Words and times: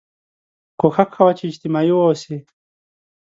کوښښ 0.79 1.07
کوه 1.15 1.33
چې 1.37 1.43
اجتماعي 1.51 1.91
واوسې 1.95 2.35